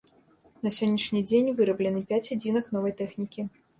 [0.67, 3.41] На сённяшні дзень выраблены пяць адзінак новай тэхнікі.